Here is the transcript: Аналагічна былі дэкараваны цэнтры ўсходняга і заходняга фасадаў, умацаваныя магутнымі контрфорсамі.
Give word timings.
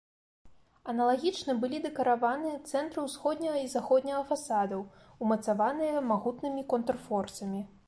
Аналагічна 0.93 1.53
былі 1.65 1.81
дэкараваны 1.83 2.53
цэнтры 2.71 2.99
ўсходняга 3.03 3.61
і 3.65 3.69
заходняга 3.75 4.23
фасадаў, 4.33 4.81
умацаваныя 5.27 6.05
магутнымі 6.13 6.69
контрфорсамі. 6.73 7.67